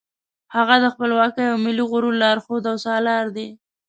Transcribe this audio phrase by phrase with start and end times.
[0.55, 3.47] هغه د خپلواکۍ او ملي غرور لارښود او سالار دی.